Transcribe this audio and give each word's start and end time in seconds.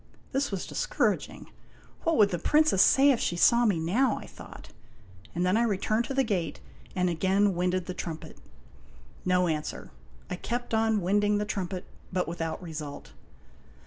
This 0.31 0.49
was 0.49 0.65
discouraging. 0.65 1.51
"What 2.01 2.17
would 2.17 2.29
the 2.29 2.39
Princess 2.39 2.81
say 2.81 3.11
if 3.11 3.19
she 3.19 3.35
saw 3.35 3.65
me 3.67 3.77
now?" 3.79 4.17
I 4.17 4.25
thought, 4.25 4.69
and 5.35 5.45
then 5.45 5.55
I 5.55 5.61
returned 5.61 6.05
to 6.05 6.15
the 6.15 6.23
gate 6.23 6.59
and 6.95 7.07
again 7.07 7.53
winded 7.53 7.85
the 7.85 7.93
trumpet. 7.93 8.39
No 9.25 9.47
answer. 9.47 9.91
I 10.27 10.37
kept 10.37 10.73
on 10.73 11.01
winding 11.01 11.37
the 11.37 11.45
trumpet, 11.45 11.85
but 12.11 12.27
without 12.27 12.59
result. 12.63 13.11